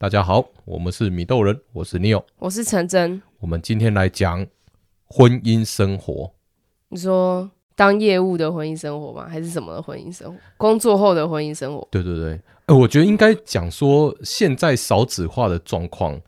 [0.00, 3.20] 大家好，我们是米豆人，我是 Neo，我是陈真。
[3.38, 4.46] 我们今天来讲
[5.04, 6.32] 婚姻生活。
[6.88, 9.28] 你说当业务的婚姻生活吗？
[9.28, 10.40] 还是什么的婚姻生活？
[10.56, 11.86] 工作后的婚姻生活？
[11.90, 16.18] 对对对，呃，我觉得应该讲说现在少子化的状况。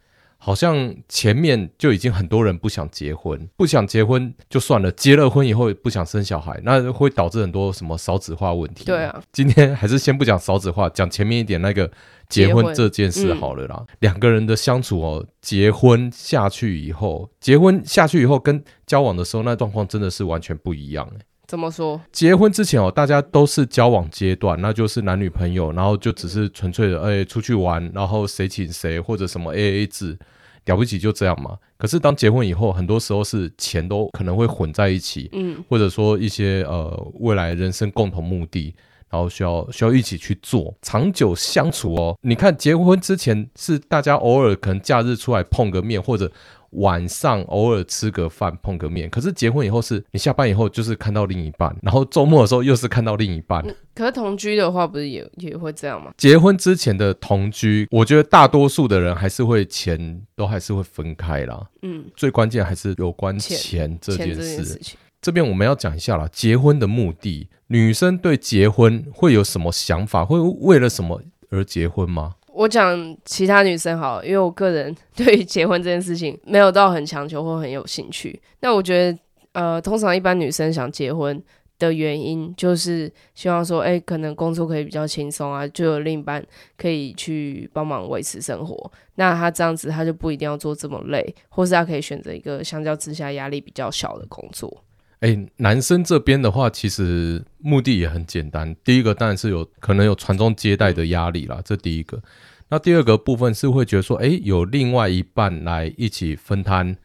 [0.45, 8.85] 好像前面就已经很多人不想结婚，不想结婚就算了，结了婚以后也不想生小孩，那会导致很多什么少子化问题。
[8.85, 11.89] 对啊，今天还是先不讲少子化，讲前面一点那个
[12.29, 13.87] 结婚这件事好了啦。
[14.01, 21.09] 两、嗯、个人的相处哦，结婚下去以后，结婚下去以后跟交往的时候那状况真的是完全不一样。
[21.47, 22.01] 怎么说？
[22.11, 30.19] 结婚之前哦，大家都是交往阶段，那就是男女朋友，然后就只是纯粹的哎、欸、出去玩，然后谁请谁或者什么 AA 制，
[30.67, 31.57] 了不起就这样嘛。
[31.77, 38.75] 可是当结婚以后，很多时候是钱都可能会混在一起，嗯，或者说一些呃未来人生共同目的，
[39.11, 42.17] 然后需要需要一起去做长久相处哦。
[42.23, 46.31] 你看结婚之前是大家偶尔可能假日出来碰个面，或者。
[46.73, 53.65] 晚上偶尔吃个饭碰个面，可是结婚以后是你下班以后就是看到另一半，然后周末的时候又是看到另一半。
[53.95, 56.13] 可是同居的话不是也也会这样吗？
[56.17, 61.67] 结婚之前的同居，我觉得大多数的人还是会钱都还是会分开啦。
[61.83, 64.81] 嗯，最关键还是有关钱这件事。
[65.21, 70.25] 这边我们要讲一下啦，结婚的目的，女生对结婚会有什么想法？
[70.25, 72.35] 会为了什么而结婚吗？
[72.55, 78.41] 我讲其他女生好，因为我个人对于结婚这件事情没有到很强求或很有兴趣。
[78.61, 79.19] 那我觉得，
[79.53, 81.43] 呃，通常一般女生想结婚
[81.79, 86.45] 的原因，就是希望说，哎，可能工作可以比较轻松啊，就有另一半
[86.77, 88.93] 可以去帮忙维持生活。
[89.17, 94.85] 那她这样子，她就不一定要做这么累，或是她可以选择一个相较之下压力比较小的工作。
[95.23, 98.75] 哎，男生这边的话，其实目的也很简单。
[98.83, 102.21] 第一个当然是有可能有传宗接代的压力啦，这第一个。
[102.69, 106.97] 那第二个部分是会觉得说，哎，有另外一半来一起分摊，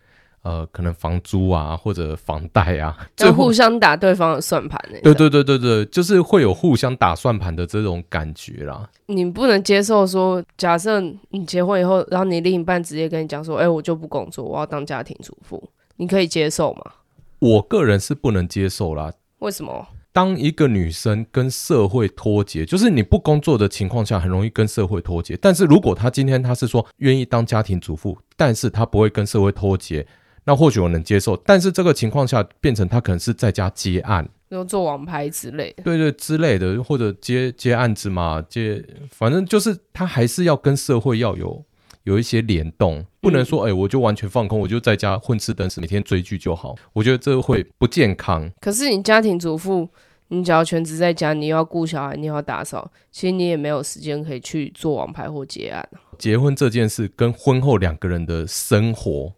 [0.41, 4.81] 呃，可能房租啊或者房贷啊，就互相打对方的算盘。
[5.03, 8.89] 对对对对对，就是会有互相打算盘的这种感觉啦。
[9.05, 15.61] 你不能接受说，假设你结婚以后，然后你另一半直接跟你讲说，哎，我就不工作，我要当家庭主妇，
[15.97, 16.93] 你可以接受吗？
[17.39, 19.13] 我个人是不能接受啦。
[19.39, 19.87] 为什么？
[20.11, 25.37] 当一个女生跟社会脱节，就是你不工作的情况下，很容易跟社会脱节。
[25.39, 30.07] 但是如果她今天她是说愿意当家庭主妇，但是她不会跟社会脱节，
[30.43, 31.37] 那或许我能接受。
[31.45, 41.63] 但是这个情况下变成她可能是在家接案，就做网拍之类的，对对之类的，或者接接案子嘛，接反正就是她还是要跟社会要有。
[42.07, 46.73] 有一些联动，不能说哎、欸，我就完全放空，我就在家混吃等死，每天追剧就好。
[46.93, 48.49] 我觉得这会不健康。
[48.61, 49.89] 可是你家庭主妇，
[50.29, 55.85] 你只要全职在家，你又要顾小孩，你又要打扫，其实你也没有时间可以去做王牌或结案。
[56.17, 59.33] 结婚这件事跟婚后两个人的生活，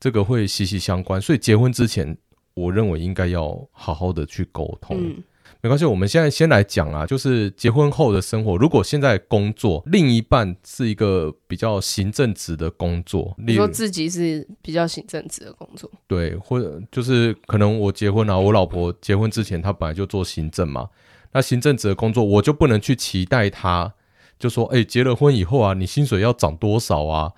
[0.00, 1.20] 这个会息息相关。
[1.20, 2.16] 所以结婚之前，
[2.54, 4.96] 我认为应该要好好的去沟通。
[4.98, 5.22] 嗯
[5.64, 8.54] 没关系，我们现在先来讲啊，就是结婚后的生活。
[8.54, 20.90] 如果现在工作，另一半是一个比较行政职的工作，你说自己是比较行政职的工作，对，或者就是可能我结婚啊，我老婆结婚之前她本来就做行政嘛，
[21.32, 23.94] 那行政职的工作我就不能去期待她，
[24.38, 27.32] 就说，哎，结了婚以后啊，你薪水要涨多少啊？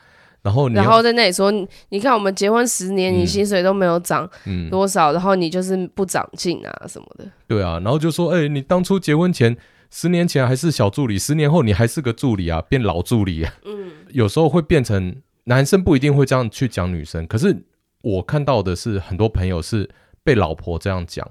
[0.46, 1.50] 然后，然后在那里说，
[1.88, 4.28] 你看我们结婚十年，你薪水都没有涨
[4.70, 7.24] 多少，然后你就是不长进啊什么的。
[7.48, 9.56] 对啊，然后就说，哎，你当初结婚前，
[9.90, 13.52] 十年前还是小助理，十年后你还是个助理啊，变老助理啊。
[13.64, 17.64] 嗯，有时候会变成男生不一定会这样去讲女生，可是
[18.02, 19.90] 我看到的是很多朋友是
[20.22, 21.28] 被老婆这样讲。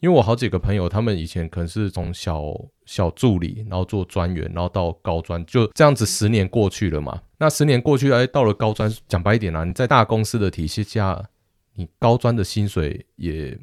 [0.00, 2.42] 因为我好几个朋友，他们以前可能是从小
[2.86, 7.20] 小助理，然后做专员，然后到高专，就这样子十年过去了嘛。
[7.38, 11.28] 那十年过去，哎，到了高专，讲白一点啦，你在大公司的体系下，
[11.74, 13.58] 你高专的薪水也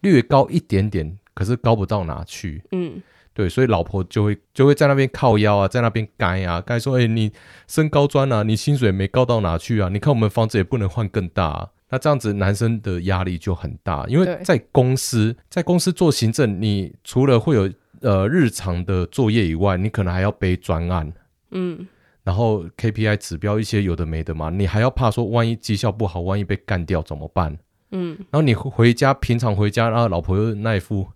[0.00, 2.62] 略高一点点，可是高不到哪去。
[2.72, 3.00] 嗯，
[3.32, 7.32] 对，所以老婆就会就会在那边靠腰啊，在那边该啊，该说，哎，你
[7.66, 9.88] 升高专啊，你薪水没高到哪去啊？
[9.88, 11.68] 你看我们房子也不能换更大啊。
[11.92, 21.12] 那这样子，男生的压力就很大，因为在公司，在公司做行政，你除了会有呃日常的作业以外，你可能还要背专案，
[21.50, 21.86] 嗯，
[22.24, 27.58] 然后 KPI 指标一些有的没的嘛，你还要怕说万一绩效不好，万一被干掉怎么办？
[27.90, 31.06] 嗯，然后你回家，平常回家，然后老婆又那一副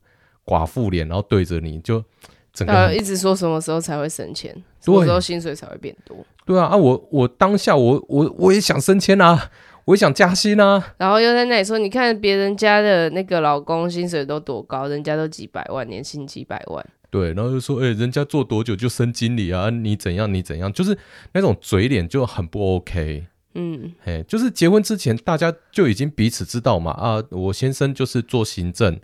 [0.45, 2.05] 寡妇脸，然后对着你就
[2.53, 6.19] 整个呃一直说什么时候才会升迁，什么时候薪水才会变多？
[6.45, 9.51] 对啊，啊我我当下我我我也想升迁啊。
[9.87, 16.85] 我也想加薪啊，然后又在那里说，你看别人家的那个老公薪水都多高，人家都几百万，年薪几百万。
[17.09, 19.71] 对，然后就说，哎、欸，人家做多久就升经理啊？
[19.71, 20.33] 你怎样？
[20.33, 20.73] 你怎样？
[20.73, 20.99] 就是
[21.33, 23.27] 那种嘴脸就很不 OK。
[23.55, 26.91] 嗯，哎，就是结婚之前大家就已经彼此知道嘛。
[26.91, 28.99] 啊，我先生就是做行政，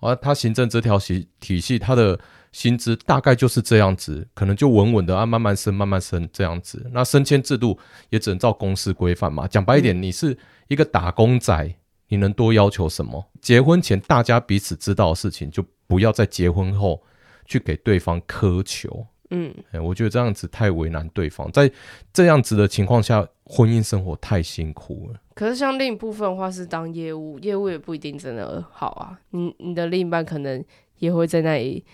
[0.00, 2.20] 啊，他行政这条体体系，他的
[2.56, 6.88] 薪资大概就是这样子，可能就稳稳的啊，慢慢升，慢慢升这样子。
[6.90, 9.46] 那升迁制度也只能照公司规范嘛。
[9.46, 10.34] 讲白一点，你是
[10.68, 11.74] 一个打工仔，
[12.08, 13.26] 你能多要求什么？
[13.42, 17.02] 结婚前大家彼此知道的事情，就不要在结婚后。
[17.48, 21.70] 去给对方苛求，嗯，哎，我觉得这样子太为难对方，在
[22.12, 25.20] 这样子的情况下，婚姻生活太辛苦了。
[25.32, 29.16] 可是像另一部分的话是当业务，业务也不一定真的好啊。
[29.30, 30.64] 你你的另一半可能
[30.98, 31.84] 也会在那里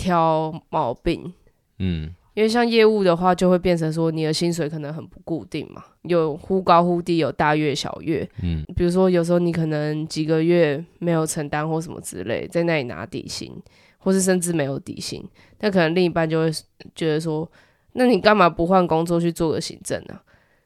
[0.00, 1.30] 挑毛病，
[1.78, 13.52] 嗯，因为像业务的话，就会变成说你的薪水可能很不固定嘛，有忽高忽低，有大月小月，嗯，比如说有时候你可能几个月没有承担或什么之类，在那里拿底薪。
[14.02, 15.22] 或是甚至没有底薪，
[15.58, 16.50] 那可能另一半就会
[16.94, 17.46] 觉得说，
[17.92, 20.18] 那你干嘛不换工作去做个行政呢？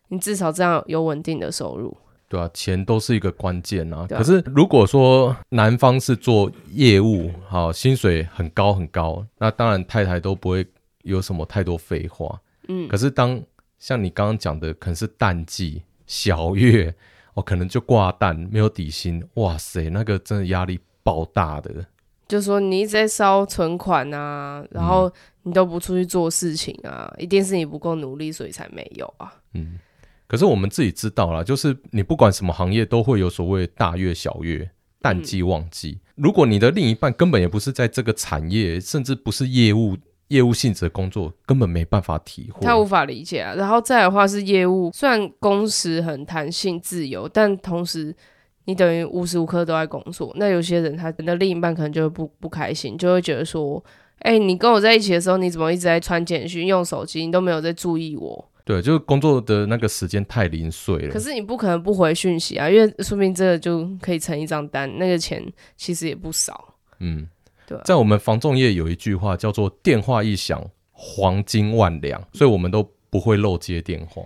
[0.07, 1.93] 你至少这样有稳定的收入。
[2.35, 4.07] 对啊，钱都是一个关键啊。
[4.09, 10.67] 可是如果说男方是做业务，好，薪水很高很高，那当然太太都不会
[11.03, 12.41] 有什么太多废话。
[12.67, 12.89] 嗯。
[12.89, 13.41] 可是当
[13.79, 16.93] 像你刚刚讲的，可能是淡季小月，
[17.35, 21.87] 哦，可能就挂淡，没有底薪，哇塞，那个真的压力爆大的。
[22.27, 29.31] 就说你一直在烧存款啊，然后你都不出去做事情啊，嗯、一定是你不够努力，所以才没有啊。
[29.53, 29.79] 嗯，
[30.35, 34.69] 可是我们自己知道啦，就是你不管什么行业，都会有所谓大月、小月、
[35.01, 36.01] 淡季、旺季。
[36.17, 39.97] 如果你的另一半根本也不是在这个产业，甚至不是业务
[40.29, 43.55] 业务性质的工作，根本没办法体会，他无法理解啊。
[43.55, 48.13] 然后再的话是业务，虽然工时很弹性自由，但同时。
[48.67, 53.85] 你等于无时无刻都在工作，那有些人他的另一半可能就会不不开心，就会觉得说，
[54.21, 58.51] 哎、你跟我在一起的时候，你怎么一直在传简讯、用手机，你都没有在注意我？
[58.65, 61.13] 对，就是工作的那个时间太零碎了。
[61.13, 65.45] 可是你不可能不回讯息啊，因为说明这个就可以成一张单，那个钱
[65.77, 66.75] 其实也不少。
[67.01, 67.29] 嗯，
[67.67, 67.79] 对。
[67.85, 74.23] 在我们房仲业有一句话叫做“电话一响，黄金万两”，所以我们都不会漏接电话。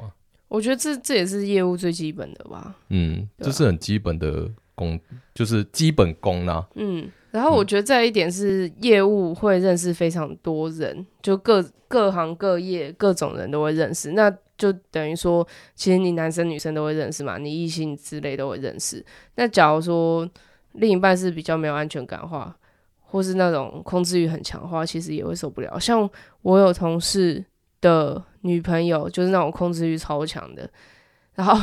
[0.47, 2.77] 我觉得这这也是业务最基本的吧。
[2.91, 4.99] 嗯，这是很基本的功，
[5.35, 6.67] 就是基本功啦。
[6.77, 19.05] 嗯，然后我觉得再一点是业务会认识非常多人，就各各行各业各种人都会认识，那就等于说，其实你男生女生都会认识嘛，你异性之类都会认识。
[19.37, 20.29] 那假如说
[20.73, 22.57] 另一半是比较没有安全感的话，
[23.01, 25.79] 或是那种控制欲很强的话，其实也会受不了。
[25.79, 26.09] 像
[26.43, 27.45] 我有同事
[27.81, 30.69] 的女朋友就是那种控制欲超强的，
[31.35, 31.57] 然后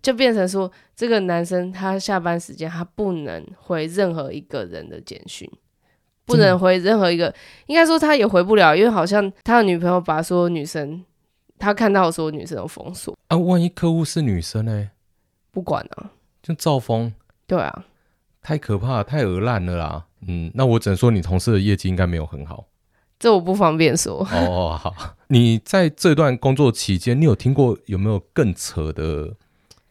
[0.00, 5.50] 就变成说，这个男生他下班时间他不能回任何一个人的简讯，
[6.24, 7.34] 不能回任何一个，
[7.66, 11.04] 应该说他也回不了，因为好像他的女朋友把所有女生
[11.58, 13.36] 他看到的所有女生都封锁啊。
[13.36, 14.90] 万一客户是女生呢？
[15.50, 16.10] 不管啊，
[16.42, 17.12] 就照封。
[17.46, 17.84] 对啊，
[18.40, 20.06] 太可怕，太恶烂了啦。
[20.26, 22.66] 嗯，那我只能说你同事的业绩应该没有很好。
[23.18, 24.26] 这我不方便说。
[24.32, 24.94] 哦，好。
[25.28, 29.34] 你在这段工作期间，你有听过有没有更扯的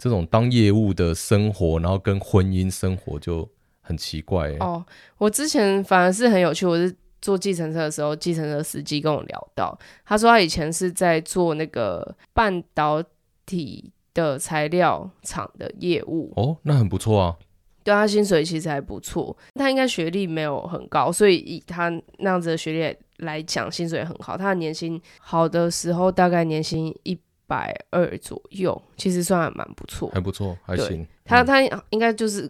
[0.02, 3.48] 这种当业务的生活，然后跟婚姻生活就
[3.82, 4.50] 很奇怪？
[4.60, 4.84] 哦，
[5.20, 6.66] 我之前反而是很有趣。
[6.66, 13.04] 我是坐计程车的时候，计程车司机跟我聊到，他说他以前是在做那个半导
[13.46, 16.34] 体的材料厂的业务。
[16.36, 17.38] 哦，那很不错啊。
[17.84, 24.36] 对，他薪水其实还不错，他应该学历没有很高，所以以他那样子的学历来讲，薪水很好。
[24.36, 27.16] 他的年薪好的时候大概年薪一
[27.52, 31.06] 百二左右，其实算还蛮不错，还不错，还行。
[31.26, 32.50] 他他应该就是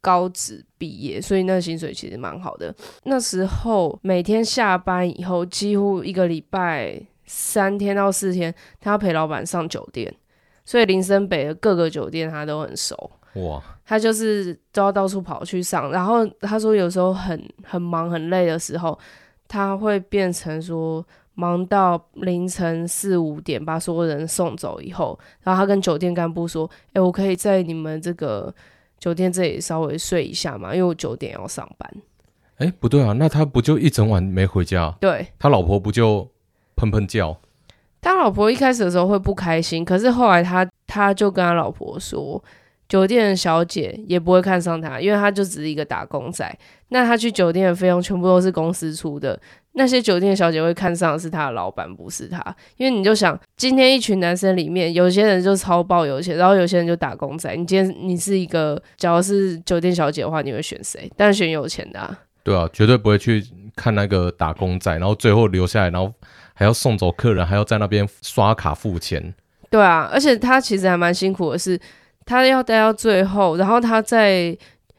[0.00, 2.72] 高职毕业，所以那薪水其实蛮好的。
[3.02, 10.14] 那时候每天下班以后，几乎一个礼拜三天到四天，他要陪老板上酒店，
[10.64, 13.10] 所以林森北的各个酒店他都很熟。
[13.34, 18.96] 哇，他就是都要到处跑去上，然后他说有时候很很忙很累的时候，
[19.48, 21.04] 他会变成说
[21.36, 28.52] 忙到凌晨四五点把所有人送走以后，然后他跟酒店干部说：“哎，我可以在你们这个
[28.98, 31.88] 酒店这里稍微睡一下嘛，因为我九点要上班。”
[32.58, 34.92] 哎，不对啊，那他不就一整晚没回家？
[34.98, 36.28] 对，他老婆不就
[36.74, 37.38] 喷喷叫？
[38.00, 42.42] 他老婆一开始的时候会不开心，可是后来他他就跟他老婆说。
[42.88, 46.56] 酒店的小姐也不会看上他，因为他就只是一个打工仔。
[46.90, 49.36] 那他去酒店的费用全部都是公司出的。
[49.78, 52.42] 那些酒店小姐会看上的是他的老板，不是他。
[52.78, 57.54] 因为你就想，今天一群男生里面，有些人就超爆有钱，然后有些人就打工仔。
[57.54, 61.10] 你今天你是一个，假如是酒店小姐的话，你会选谁？
[61.14, 62.18] 当然选有钱的啊。
[62.42, 63.44] 对啊，绝对不会去
[63.76, 66.10] 看那个打工仔，然后最后留下来，然后
[66.54, 69.34] 还要送走客人，还要在那边刷卡付钱。
[69.68, 71.78] 对啊，而且他其实还蛮辛苦的是，
[72.24, 74.56] 他要待到最后，然后他在。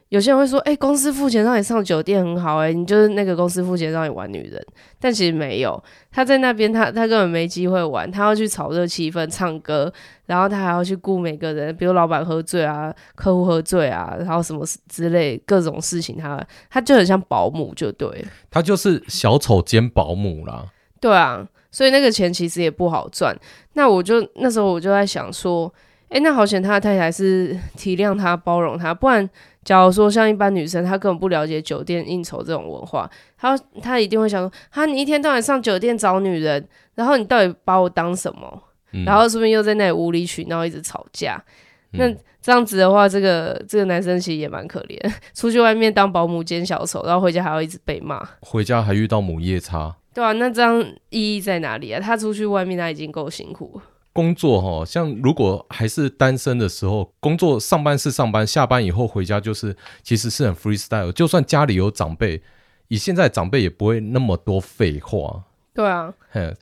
[0.10, 4.66] 有些人会说：“哎、欸，公司付钱让你上酒店很好、欸，哎，你就是那个公司付钱让你玩女人。”
[5.00, 9.92] 但其实没有，他在那边，他他根本没机会玩，他要去炒热气氛、唱歌，
[10.26, 20.66] 然后他还要去顾每个人，比如老板喝醉啊、客户喝醉啊，然后什么之类各种事情他，他他就很像保姆，就对，他就是小丑兼保姆啦。
[21.02, 23.38] 对啊，所以那个钱其实也不好赚。
[23.74, 25.72] 那我就那时候我就在想说，
[26.10, 29.30] 哎、欸，那好险他的太太是体谅他、包容他，不然。
[29.64, 38.64] 假如说像一般女生，她根本不了解酒店应酬这种文化，她她一定会想说：哈，你一天到晚上酒店找女人，然后你到底把我当什么？
[38.94, 41.44] 嗯、然后是不是又在那里无理取闹，一直吵架？
[41.92, 42.10] 嗯、那
[42.42, 44.98] 这样子的话，这个这个男生其实也蛮可怜，
[45.36, 52.00] 出去外面当保姆兼小丑，然后回家还要一直被骂，回家还遇到母夜叉，对啊，那这样意义在哪里啊？
[52.00, 53.82] 他出去外面他已经够辛苦了。
[54.18, 61.12] 工作哈，像如果还是单身的时候，工作上班是上班，下班以后回家就是，其实是很 freestyle。
[61.12, 62.42] 就算家里有长辈，
[62.88, 65.44] 以现在长辈也不会那么多废话。
[65.72, 66.12] 对啊，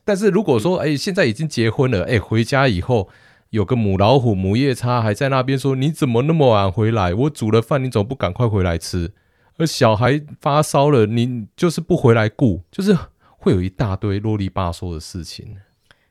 [0.03, 3.07] 但是如果说，哎、欸，现在已经结婚了，哎、欸，回家以后
[3.51, 7.13] 有个母老虎、母夜叉还在那边说，你怎么那么晚回来？
[7.13, 9.13] 我煮了饭，你怎么不赶快回来吃？
[9.57, 12.97] 而小孩发烧了，你就是不回来顾，就是
[13.37, 15.55] 会有一大堆啰里吧嗦的事情。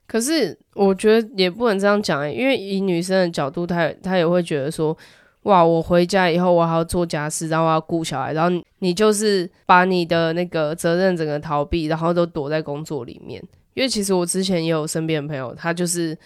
[0.06, 4.96] 可是我觉得也不能这样讲，因为以女生的角度，她她也会觉得说，
[5.44, 13.42] 哇，我回家以后我还要做家事，然后我要顾小孩，然后你就是把你的那个责任整个逃避，然后都躲在工作里面。
[13.74, 16.16] 因为其实我之前也有身边的朋友，他就是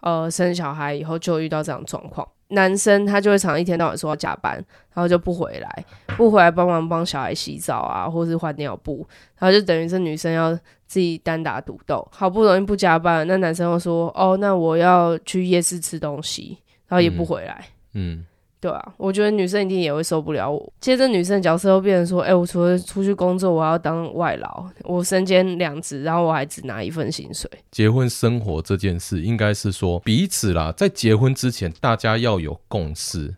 [0.00, 2.26] 呃生小孩以后就遇到这样状况。
[2.48, 4.54] 男生他就会常一天到晚说要加班，
[4.94, 5.84] 然后就不回来，
[6.16, 9.06] 不回来帮忙帮小孩洗澡啊，或是换尿布，
[9.38, 10.54] 然后就等于是女生要
[10.86, 12.06] 自己单打独斗。
[12.10, 17.66] 好不容易不加班，那男生又说：“哦，那我要去夜市吃东西。”然后也不回来。
[17.92, 18.18] 嗯。
[18.18, 18.26] 嗯
[18.60, 20.72] 对啊，我觉得女生一定也会受不了我。
[20.80, 33.32] 接着女生的角色又变成说：“哎、我除了出去工作，我要当外劳，我身兼两职，然后我还只拿一份薪水。”结婚生活这件事，应该是说彼此啦，在结婚之前，大家要有共识，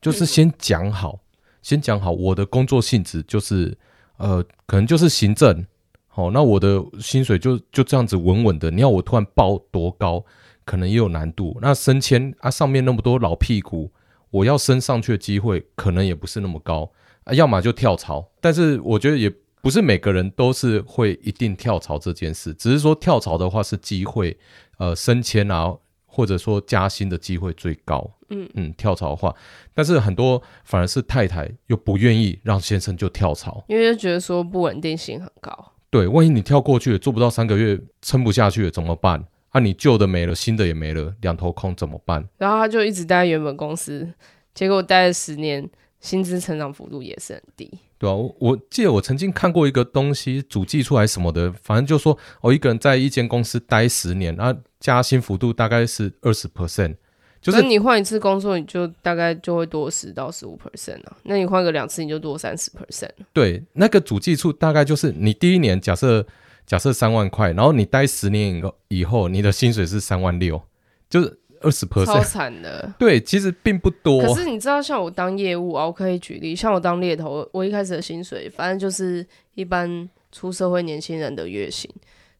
[0.00, 1.18] 就是先讲好，
[1.62, 3.76] 先讲好我的工作性质就是，
[4.18, 5.66] 呃，可能就是行政，
[6.06, 8.70] 好，那我的薪水就就这样子稳稳的。
[8.70, 10.24] 你要我突然报多高，
[10.64, 11.58] 可能也有难度。
[11.60, 13.90] 那升迁啊，上面那么多老屁股。
[14.30, 16.90] 我要升上去的机会可能也不是那么高
[17.24, 18.30] 啊，要么就跳槽。
[18.40, 24.36] 但是我觉得也不是每个人都是会一定跳槽这件事，只是说跳槽的话是机会，
[24.78, 28.10] 呃，升迁啊，或者说加薪的机会最高。
[28.32, 29.34] 嗯嗯，跳槽的话，
[29.74, 35.72] 但是很多反而是太太又不愿意让先生就跳槽，因为就觉得说不稳定性很高。
[35.90, 39.24] 对，万一你跳过去了，做不到三个月，撑不下去了怎么办？
[39.50, 42.24] 啊，你旧的没了，新的也没了，两头空怎么办？
[42.38, 44.08] 然后他就一直待在原本公司，
[44.54, 47.68] 结果待了十年，薪资成长幅度也是很低。
[47.98, 56.94] 对啊，我我记得我曾经看过一个东西，主计出来什么的，反正就说我、哦、一个人在一间公司待十年，然后加薪幅度大概是二十 percent，
[57.42, 61.16] 就是你换一次工作，你就大概就会多十到十五 percent 啊。
[61.24, 63.10] 那你换个两次，你就多三十 percent。
[63.32, 66.24] 对，那个主计处大概就是你第一年假设。
[66.70, 70.62] 假设三万块，然后你待十年以后，以后你的薪水是三万六，
[71.08, 72.94] 就是二十 percent，超惨的。
[72.96, 74.22] 对，其实并不多。
[74.22, 81.90] 可是你知道，像我当业务啊，我可以举例，像我当猎头，我一开始的薪水，反正就是一般出社会年轻人的月薪，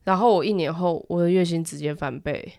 [0.05, 2.53] 然后我一年后，我的月薪直接翻倍。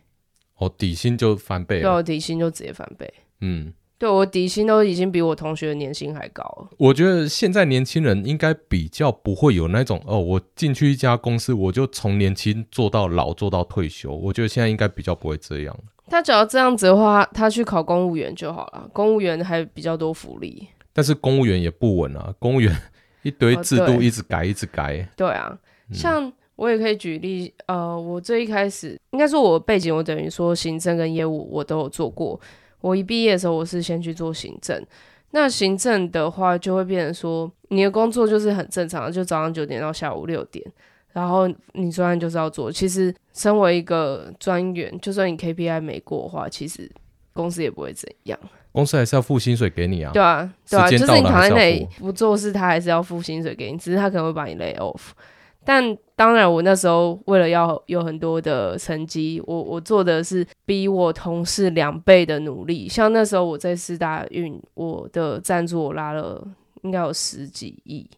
[0.58, 1.84] 哦，底薪就翻倍了。
[1.84, 3.14] 对，我底薪就直接翻倍。
[3.40, 3.74] 嗯。
[4.02, 6.68] 对，我底薪都已经比我同学的年薪还高了。
[6.80, 14.12] 我觉得现在年轻人应该比较不会有那种哦，我进去一家公司，我就从年轻做到老，做到退休。
[14.12, 15.80] 我觉得现在应该比较不会这样。
[16.08, 18.90] 他只要这样子的话，他去考公务员就好了。
[18.92, 22.34] 公务员还比较多福利，但是公务员也不稳啊。
[22.40, 22.76] 公务员
[23.22, 25.08] 一堆制度一直改，一直改。
[25.16, 25.56] 对啊，
[25.94, 32.40] 像我也可以举例，呃，我最一开始应该说我背景，我等于说行政跟业务我都有做过。
[32.82, 34.84] 我一毕业的时候，我是先去做行政。
[35.32, 40.66] 那行政的话，就会变成说，你的工作就是很正常的，就早上九点到下午六点，
[41.14, 42.70] 然后你专案就是要做。
[42.70, 46.92] 其实，身为一个专员，就算你 KPI 没过的话，其实
[47.34, 48.38] 公司也不会怎样。
[48.74, 50.12] 公司还是要付薪水给你啊。
[50.14, 55.12] 对啊，对啊，就是你躺在那里不做事，他还是要付薪水给你，只是他可能会把你 lay off。
[55.64, 62.88] 但当然，我那时候为了要有很多的成绩，我我做的是比我同事两倍的努力。
[62.88, 66.46] 像那时候我在四大运，我的赞助我拉了
[66.82, 68.10] 应该有十几亿，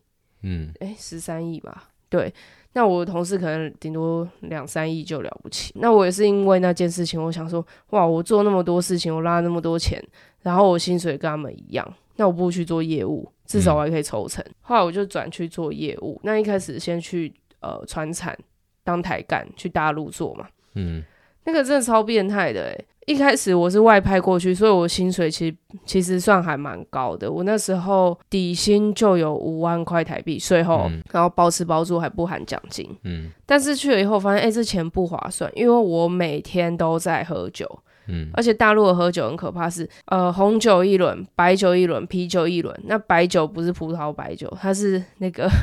[0.41, 1.89] 嗯，诶，十三亿吧。
[2.09, 2.33] 对。
[2.75, 5.71] 那我的同事可能顶多两三亿就了不起。
[5.75, 10.03] 那我也是因为那件事情，我想说，哇，我做那么多事情，我拉那么多钱，
[10.41, 14.43] 然后我薪水跟他们一样，那我不如去做业务，至少我还可以抽成。
[14.47, 16.19] 嗯、后来我就转去做业务。
[16.23, 17.31] 那一开始先去
[17.61, 18.35] 呃传产
[18.83, 20.47] 当台干，去大陆做嘛。
[20.73, 21.03] 嗯，
[21.43, 22.85] 那个真的超变态的诶。
[23.05, 27.31] 一开始我是外派过去，所以我薪水其实其实算还蛮高的。
[27.31, 32.89] 我那时候底薪就有五万块台币税后，嗯、然后包吃包住还不含奖金。
[33.03, 37.69] 嗯，但是去了以后发现，哎、欸，这钱不划算，因为我每天都在喝酒。
[38.07, 42.77] 嗯，而且大陆的喝酒很可怕是，是呃红酒一轮，白酒一轮，啤酒一轮。
[42.85, 45.49] 那白酒不是葡萄白酒，它是那个。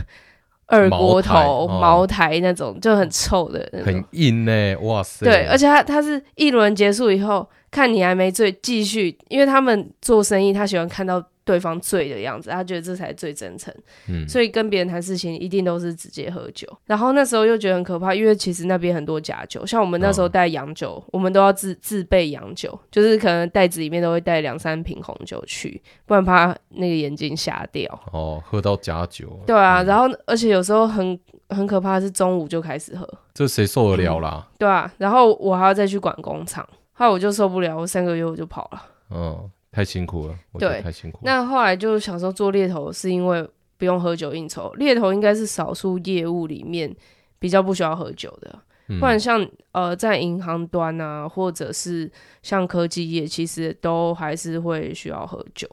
[0.72, 5.26] 二锅头、茅台那种就很臭的，很硬呢，哇塞！
[5.26, 11.20] 对，而且他他是一轮结束以后，看你还没醉，继续，因为他们做生意，他喜欢看到。
[11.44, 13.74] 对方醉的样子，他觉得这才最真诚，
[14.08, 16.68] 嗯，所以跟别人谈事情一定都是直接喝酒。
[16.86, 28.00] 然后那时候又觉得很可怕，因为其实那边很多假酒，像我们那时候带洋酒，哦、我们都要自自备洋酒，就是可能袋子里面都会带两三瓶红酒去，不然怕那个眼睛瞎掉。
[28.12, 29.40] 哦，喝到假酒。
[29.46, 31.18] 对啊，嗯、然后而且有时候很
[31.48, 34.54] 很可怕是中午就开始喝，这谁受得了啦、嗯？
[34.58, 38.82] 对啊，然后我还要再去管工厂，后来我就受不了，我三个月我就跑了。
[39.10, 39.50] 嗯。
[39.72, 41.22] 太辛苦了，我觉得太辛苦了。
[41.24, 44.72] 那后来就想说做猎头，是因为不用喝酒应酬。
[44.74, 46.94] 猎头应该是少数业务里面
[47.38, 48.58] 比较不需要喝酒的，
[48.88, 52.10] 嗯、不然像呃在银行端啊，或者是
[52.42, 55.68] 像科技业，其实都还是会需要喝酒。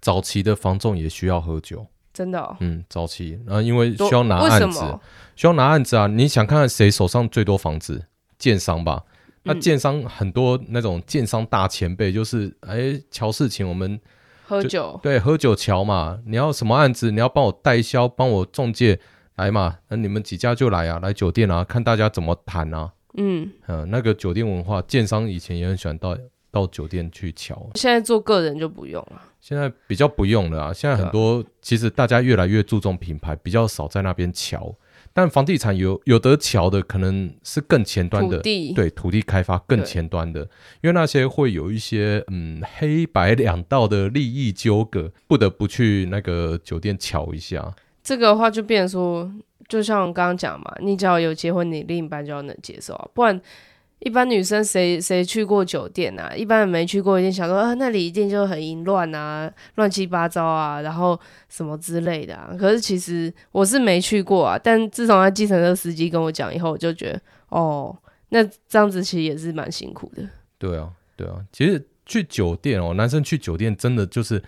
[0.00, 2.56] 早期的房仲也需要喝酒，真的、哦。
[2.60, 4.98] 嗯，早期啊，因为需要拿案子，
[5.36, 6.06] 需要拿案子啊。
[6.06, 8.06] 你想看看谁手上最多房子？
[8.38, 9.04] 建商吧。
[9.42, 13.98] 那建商很多那种建商大前辈，就是哎乔事情，我们
[14.46, 16.20] 喝酒，对，喝酒乔嘛。
[16.26, 17.10] 你要什么案子？
[17.10, 19.00] 你要帮我代销，帮我中介
[19.36, 19.78] 来嘛？
[19.88, 22.92] 那你们几家就来啊，来酒店啊，看大家怎么谈啊。
[23.14, 26.16] 嗯嗯，那个酒店文化，建商以前也很喜欢到
[26.50, 27.70] 到酒店去瞧。
[27.74, 30.72] 现在做个人就不用了，现在比较不用了啊。
[30.72, 34.74] 现在很多其实大家越来越注重品牌，比较少在那边乔。
[35.12, 40.42] 但房地产有有得瞧的，可能是更前端的，地对土地开发更前端的，
[40.82, 47.74] 因为那些会有一些嗯黑白两道的利益纠葛，不得不去那个酒店瞧一下。
[48.02, 49.32] 这个的话就变成说，
[49.68, 53.40] 就像我刚刚讲嘛，你只要有结婚，你另一半就要能接受啊，不然。
[54.00, 56.34] 一般女生谁谁去过酒店啊？
[56.34, 62.54] 一般人没去过，一定想说啊，那里一定就很淫乱啊，乱七八糟啊，然后什么之类的啊。
[62.58, 67.96] 可是其实我是没去过啊，但自从那计程车司机跟我讲以后，我就觉得哦，
[68.30, 70.26] 那这样子其实也是蛮辛苦的。
[70.58, 74.42] 对啊，对啊，其实去酒店哦，男生去酒店真的就是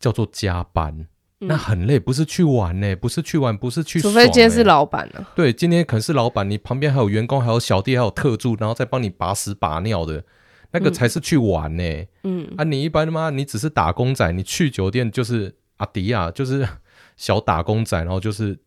[0.00, 1.06] 叫做加班。
[1.46, 5.26] 那很累，不是去玩呢，不是去玩，不是去，除非今天是老板呢。
[5.34, 10.24] 对，今天可能是老板，你旁边还有员工，还有小弟，还有特助，然后再帮你把屎把尿的，
[10.72, 11.84] 那个才是去玩呢。
[12.22, 13.30] 嗯啊，你一般的吗？
[13.30, 16.68] 你只是打工仔，你去酒店就是阿迪亚，就是
[17.16, 18.58] 小打工仔，然后就是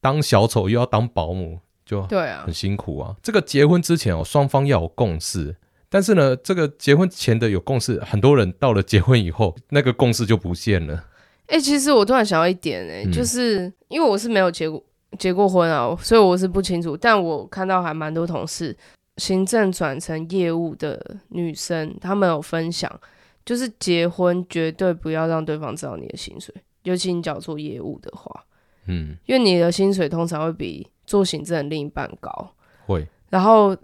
[0.00, 3.14] 当小丑又要当保姆，就对啊，很辛苦啊。
[3.22, 5.56] 这个结婚之前哦，双方要有共识，
[5.88, 11.04] 但是呢，这个结婚前的有共识，很多人到了结婚以后，那个共识就不见了。
[11.46, 14.82] 哎、欸，其实我突然想到一点、欸，哎、嗯，就是因为我是没有结过
[15.18, 16.96] 结过婚啊，所以我是不清楚。
[16.96, 18.76] 但我看到还蛮多同事
[19.18, 22.90] 行政转成业务的女生，她们有分享，
[23.44, 26.54] 就是结婚绝对不要让对方知道你的薪水，
[26.84, 28.44] 尤其你只要做业务的话，
[28.86, 32.50] 嗯，因为你的薪水通常会比做行政的另一半高，
[32.86, 33.76] 会，然后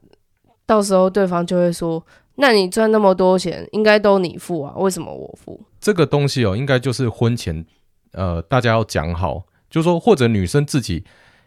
[0.64, 2.02] 到时候对方就会说。
[2.40, 4.74] 那你赚那么多钱，应该都你付啊？
[4.76, 5.60] 为什么我付？
[5.78, 7.64] 这个东西哦，应该就是婚前，
[8.12, 11.04] 呃，大家要讲好，就是说，或者女生自己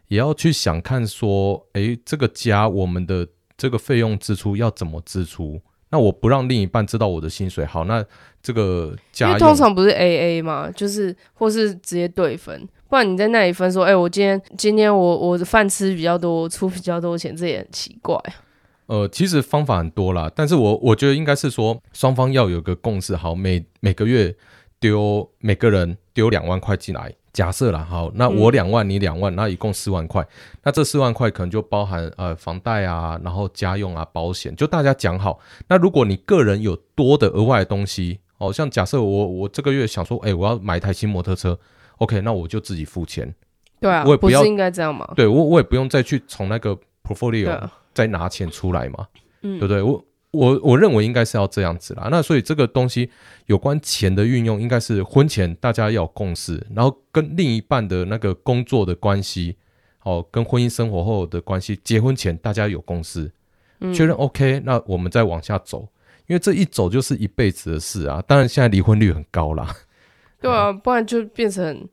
[0.07, 3.27] 也要去想看，说，诶，这个家我们的
[3.57, 5.59] 这个费用支出要怎么支出？
[5.89, 8.03] 那我不让另一半知道我的薪水，好，那
[8.41, 18.15] 这个家因为通常不是 A A 嘛，就是或是直接对分，不然你在那里分说，哎，我今天今天我我的饭吃比较多，出比较多钱，这也很奇怪。
[18.87, 24.35] 呃，其实方法很多啦，但是我我觉得应该是说双方要有个共识，好，每每个月
[24.79, 30.27] 丢每个人丢两万块进来，假设啦，好，那我两万，你两万，那一共四万块，
[30.63, 35.39] 那这四万块可能就包含呃房贷啊，然后家用啊，保险，就大家讲好。
[35.69, 41.57] 那如果你个人有多的额外的东西，哦，像假设我我这个月想说，哎，我要买一台新摩托车
[41.99, 43.33] ，OK，那我就自己付钱。
[43.79, 45.09] 对啊，我也不要应该这样吗？
[45.15, 47.69] 对我我也不用再去从那个 portfolio。
[47.93, 49.07] 再拿钱出来嘛，
[49.41, 49.81] 嗯，对不对？
[49.81, 52.07] 我我我认为应该是要这样子啦。
[52.09, 53.09] 那所以这个东西
[53.45, 59.57] 有关钱的运用，应该是婚前大家要有共识，然后跟另一半的那个工作的关系，
[60.01, 63.31] 哦，跟婚姻生活后的关系，结婚前大家有共识，
[63.79, 65.87] 嗯、确认 OK，那我们再往下走，
[66.25, 68.19] 因为这一走就是一辈子的事啊。
[68.27, 69.75] 当然现在离婚率很高啦，
[70.41, 71.87] 对啊，不然就变成，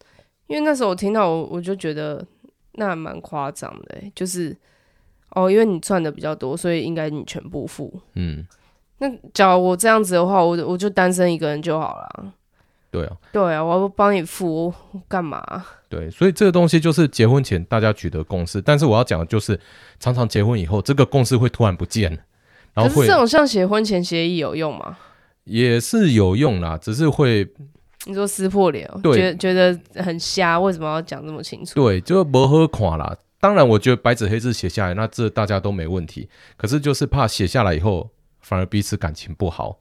[0.46, 2.26] 因为那时候我听到我我就觉得
[2.72, 4.56] 那还蛮夸张的，就是
[5.30, 7.92] 哦，因为你赚的比较多，所以应该你全部付。
[8.14, 8.46] 嗯，
[8.98, 12.32] 那假如我这样子的话，我我就单身一个人就好了。
[12.90, 15.64] 对啊，对啊，我要帮你付，我干嘛？
[15.88, 19.58] 对，所以这个东西就是结婚前大家取得共识，但是我要讲的就是，
[20.00, 22.10] 常常结婚以后，这个共识会突然不见，
[22.74, 24.98] 然后会这种像写婚前协议有用吗？
[25.44, 27.48] 也是有用啦，只是会
[28.06, 29.54] 你说撕破脸，对，觉得觉
[29.94, 31.74] 得很瞎，为什么要讲这么清楚？
[31.74, 33.16] 对，就不好看啦。
[33.40, 36.29] 当然，我觉得白纸黑字写下来，那这大家都没问题。
[36.57, 39.81] 可是就是怕写下来以后，反而彼此感情不好。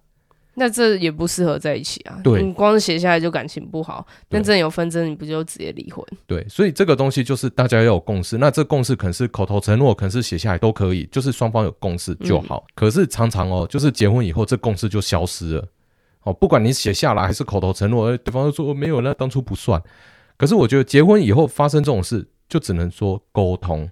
[0.56, 2.20] 那这也不适合在一起啊！
[2.22, 6.04] 对，你光是写下来就感情不好，那真有纷争，你不就直接离婚？
[6.28, 8.38] 对，所以这个东西就是大家要有共识。
[8.38, 12.66] 那这共识可能是口头承诺，可能是写下来都可以，就是双方有共识就好。
[12.68, 15.68] 嗯、可是常常哦，就是结婚以后，这共识就消失了。
[16.24, 19.82] 哦，不管你写下来还是口头承诺，对方就说没有，那当初不算。
[20.36, 23.90] 可是我觉得结婚以后发生这种事，就只能说沟通。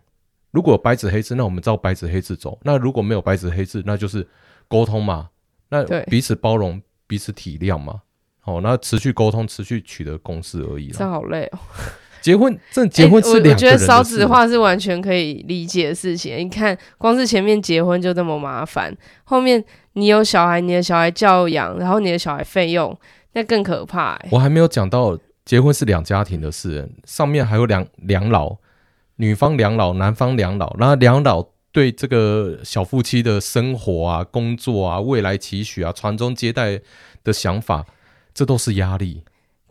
[0.51, 4.27] 如果有白纸黑字，那我们照白纸黑字走；那如果没有白纸黑字，那就是
[4.67, 5.29] 沟通嘛。
[5.69, 8.01] 那彼此包容，彼此体谅嘛。
[8.45, 10.87] 哦，那持续沟通，持续取得共识而已。
[10.87, 11.59] 这好累哦。
[12.19, 13.65] 结婚，这结婚是两个人的事。
[13.65, 16.37] 欸，我，我觉得少子化是完全可以理解的事情。
[16.39, 18.93] 你看，光是前面结婚就这么麻烦，
[19.23, 22.97] 后面你有小孩，你的小孩教养，然后你的小孩费用，
[23.33, 24.29] 那更可怕欸。
[24.31, 25.17] 我还没有讲到
[25.47, 28.57] 结婚是两家庭的事，上面还有两两老，
[29.15, 31.47] 女方两老，男方两老，那两老。
[31.71, 36.81] 对这个小夫妻的生活啊、工作啊、未来期许啊、传宗接代
[37.23, 37.85] 的想法，
[38.33, 39.23] 这都是压力。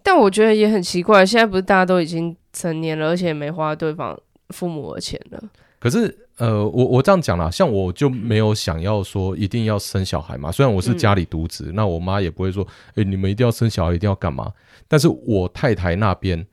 [0.04, 4.16] 但我觉得也很奇怪，现在不是大家都已经成年了，而且没花对方
[4.50, 5.42] 父母的钱了。
[5.78, 10.50] 可是，呃，我我这样讲啦，像我就没有想要说一定要生小孩嘛。
[10.50, 14.52] 虽然我是家里独子，嗯、那我妈也不会说，哎，你们一定要生小孩，一定要干嘛？
[14.88, 16.46] 但是我太太那边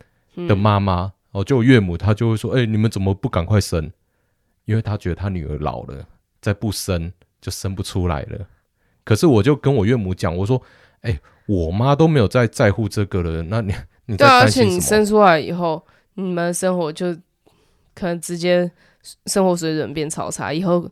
[0.47, 3.91] 的妈妈，哦、嗯，就岳母，她就会说，哎，你们怎么不赶快生？
[4.65, 6.05] 因为她觉得她女儿老了，
[6.41, 8.47] 再不生就生不出来了。
[9.03, 10.61] 可是我就跟我岳母讲，我说
[11.01, 13.73] ：“哎、欸，我妈都没有在在乎这个了，那你
[14.07, 17.13] 你在担心什么？”对，而且你生出来以后，你们生活就
[17.93, 18.71] 可能直接
[19.25, 20.89] 生活水准变超差，以后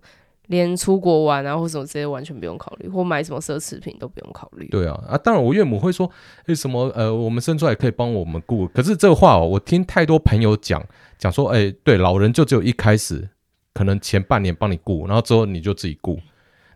[0.47, 4.67] 连出国玩啊或什么这些完全不用考虑，或买什么奢侈品都不用考虑。
[4.67, 6.09] 对啊，啊，当然我岳母会说
[6.45, 10.83] ：“哎、什么呃，我们生出来可以帮我们顾。”可是这个话哦，我听太多朋友讲
[11.17, 13.29] 讲说：“哎、欸，对，老人就只有一开始。”
[13.73, 16.19] 可能前半年帮你顾，然后之后你就自己顾。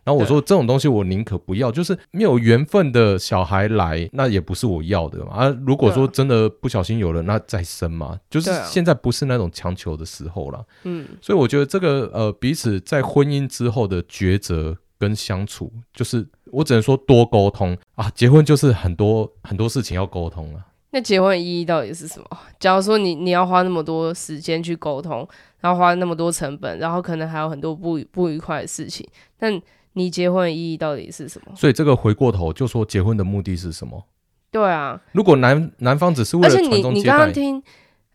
[0.06, 5.32] 然后我说这种东西我宁可不要，就是没有缘分的小孩来，那也不是我要的嘛。
[5.32, 8.16] 啊，如果说真的不小心有了，那再生嘛。
[8.30, 10.64] 就是现在不是那种强求的时候了。
[10.84, 18.08] 嗯，所以我觉得这个呃彼此在婚姻之后的抉择跟相处，就是我只能说多沟通啊。
[18.14, 20.64] 结婚就是很多很多事情要沟通啊。
[20.90, 22.26] 那结婚的意义到底是什么？
[22.60, 25.28] 假如说你你要花那么多时间去沟通，
[25.60, 29.04] 然后花那么多成本，然后可能还有很多不不愉快的事情，
[29.36, 29.60] 但
[29.96, 31.52] 你结婚的意义到底是什么？
[31.56, 34.04] 所以这个回过头就说结婚的目的是什么？
[34.50, 37.62] 对啊，如果男男方只是为了传宗接代，而且你你刚刚听，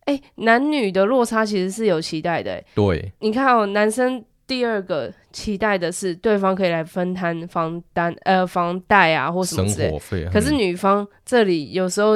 [0.05, 2.65] 哎、欸，男女的落差其实是有期待的、欸。
[2.73, 10.29] 对，你看哦，男生第二个期待的是对方可以来分摊房单呃房贷啊或什么之类，生活费。
[10.31, 12.15] 可是女方这里有时候。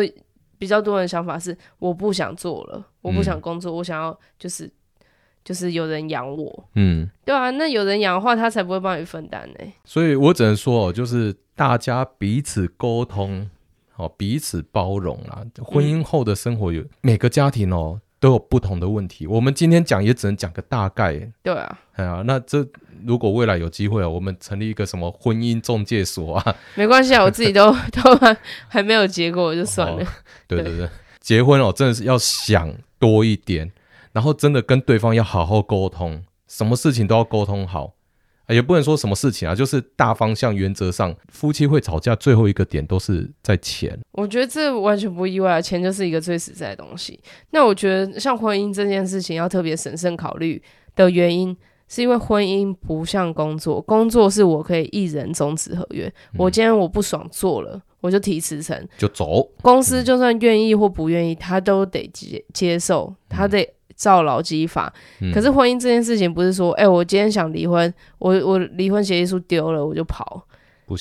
[0.58, 4.71] 比较多人的想法是，我不想做了，我不想工作，嗯、我想要就是
[5.46, 9.66] 就是有人养我，嗯，对啊，那有人养的话，他才不会帮你分担呢。
[9.86, 13.50] 所以我只能说哦，就是大家彼此沟通，
[13.96, 15.46] 哦，彼此包容啦。
[15.64, 18.02] 婚姻后的生活有、嗯、每个家庭哦。
[18.18, 21.14] 都有不同的问题，我们今天讲也只能讲个大概。
[21.44, 22.66] 对啊，哎呀，那这
[23.06, 26.56] 如果未来有机会啊，我们成立一个什么婚姻中介所啊？
[26.74, 28.36] 没关系啊，我自己都 都还
[28.68, 30.04] 还没有结果，就算了。
[30.48, 33.72] 对对，对结婚哦，真的是要想多一点，
[34.15, 37.95] 然后真的跟对方要好好沟通，什么事情都要沟通好。
[38.47, 43.99] 也不能说什么事情啊，就是大方向原则上，夫妻会吵架，最后一个点都是在钱。
[44.12, 47.19] 我觉得这完全不意外，钱就是一个最实在的东西。
[47.49, 50.62] 那我觉得像婚姻这件事情要特别审慎考虑
[50.95, 51.58] 的原因，
[51.89, 63.75] 是因为婚姻不像工作，工作是我可以一人终止合约，嗯、我今天我不爽做了，我就提辞呈就走，公司就算愿意或不愿意，他都得接接受，他得。
[63.96, 70.46] 照劳基法，嗯、可是婚姻这件事情不是说，哎、欸，我今天想离婚，我我离婚协议书丢了，我就跑，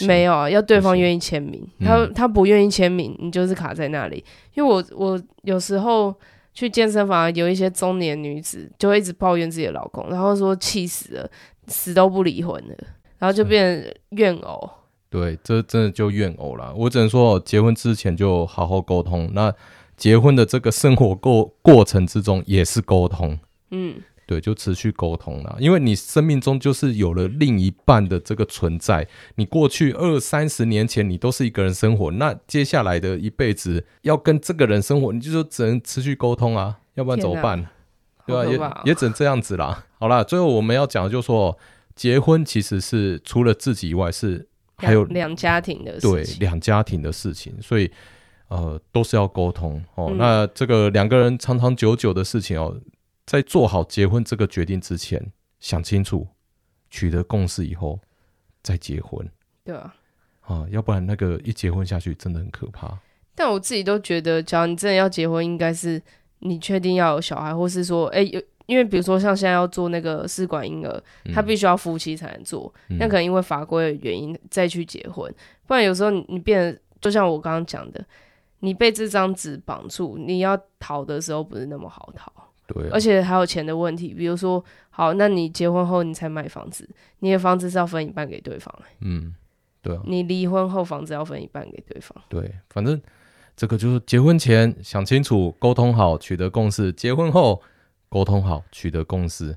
[0.06, 4.24] 没有啊，要对方愿意签名，他他不愿意签名，你就是卡在那里。
[4.54, 6.14] 因为我我有时候
[6.52, 11.30] 去健身房有一些中年女子就会一直抱怨自己的老公，然后说气死了，
[11.66, 12.76] 死都不离婚了，
[13.18, 14.70] 然后就变成怨偶。
[15.10, 16.74] 对，这真的就怨偶了。
[16.76, 19.30] 我只能说，结婚之前就好好沟通。
[19.32, 19.54] 那
[19.96, 23.38] 结婚的这个生活过过程之中也是沟通。
[23.70, 23.94] 嗯。
[24.26, 29.06] 对，就持续沟通了，因为你生命中就是有了另一半的这个存在。
[29.34, 37.66] 你过去二三十年前你都是一个人生活，那接下来的一辈子要跟这个人生活，你就说只能持续沟通啊，要不然怎么办？
[38.26, 38.82] 对吧、啊？
[38.86, 39.84] 也也只能这样子啦。
[39.98, 41.58] 好啦，最后我们要讲的就是说，
[41.94, 47.90] 结婚其实是除了自己以外，是还有两家庭的事情，对，两家庭的事情，所以
[48.56, 50.08] 呃都是要沟通哦。
[50.10, 52.80] 嗯、那这个两个人长长久久的事情哦。
[53.26, 56.28] 在做好结婚这个决定之前，想清楚，
[56.90, 57.98] 取得共识以后
[58.62, 59.26] 再结婚。
[59.64, 59.94] 对啊，
[60.42, 62.98] 啊，要不然那个一结婚下去真的很可怕。
[63.34, 65.98] 但我自己都觉得，假如你真的要结婚，应该是
[66.40, 75.34] 你确定要有小孩，或是说，哎、欸，有，因为比如说像现在要做那个试管婴儿，他必须要夫妻才能做，那、嗯、可能因为法规的原因再去结婚，
[75.66, 78.04] 不然有时候你你变得就像我刚刚讲的，
[78.64, 82.32] 你被这张纸绑住，你要逃的时候不是那么好逃。
[82.66, 89.34] 对、啊，而且还有钱的问题，比如说，好，那你结婚后你才买房子，你的房子是要分一半给对方，嗯，
[89.82, 92.98] 对啊，你离婚后房子要分一半给对方，对，反正
[93.54, 97.60] 这个就是结婚前想清楚，沟通好，取得共识；结婚后
[98.08, 99.54] 沟通好，取得共识，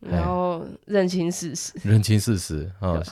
[0.00, 3.02] 然后认清事实，认清事实啊，啊。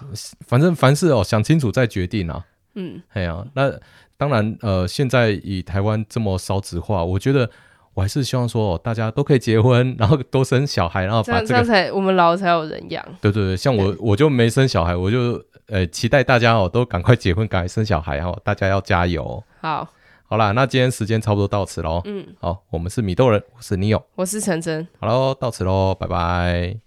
[0.47, 2.47] 反正凡事哦想清楚再决定啊，
[2.77, 3.73] 嗯，哎呀、啊，那
[4.17, 7.51] 当然，呃，现在以台湾这么少子化，我觉得。
[7.97, 13.03] 我还是希望说，大家都可以结婚，然后多生小孩，然后把这个，这样才我们老才有人养。
[13.23, 19.43] 对对对，像我我就没生小孩，我就呃期待大家哦都赶快结婚，赶快生小孩哦，大家要加油。
[19.63, 19.89] 好，
[20.25, 22.03] 好啦，那今天时间差不多到此喽。
[22.05, 24.87] 嗯，好，我们是米豆人，我是 Neo，我是陈真。
[25.01, 26.86] 好喽，到此喽，拜拜。